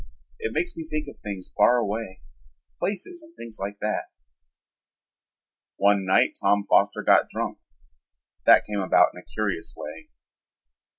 "It 0.39 0.51
makes 0.51 0.75
me 0.75 0.83
think 0.83 1.05
of 1.07 1.17
things 1.21 1.53
far 1.55 1.77
away, 1.77 2.21
places 2.79 3.21
and 3.21 3.35
things 3.35 3.59
like 3.59 3.77
that." 3.81 4.05
One 5.75 6.05
night 6.07 6.35
Tom 6.41 6.65
Foster 6.67 7.03
got 7.03 7.29
drunk. 7.29 7.59
That 8.47 8.65
came 8.65 8.79
about 8.79 9.11
in 9.13 9.21
a 9.21 9.31
curious 9.31 9.75
way. 9.77 10.09